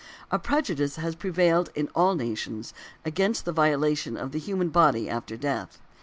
[0.31, 2.73] A prejudice has prevailed in all nations
[3.05, 5.77] against the violation of the human body after death.